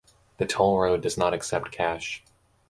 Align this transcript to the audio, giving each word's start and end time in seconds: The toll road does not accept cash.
The 0.39 0.47
toll 0.47 0.79
road 0.79 1.03
does 1.03 1.15
not 1.15 1.31
accept 1.35 1.71
cash. 1.71 2.23